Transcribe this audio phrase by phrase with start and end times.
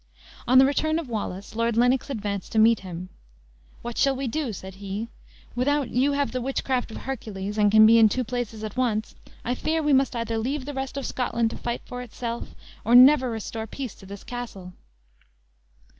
[0.47, 3.09] On the return of Wallace, Lord Lennox advanced to meet him.
[3.83, 5.09] "What shall we do?" said he.
[5.55, 9.13] "Without you have the witchcraft of Hercules, and can be in two places at once,
[9.45, 12.95] I fear we must either leave the rest of Scotland to fight for itself, or
[12.95, 14.73] never restore peace to this castle!"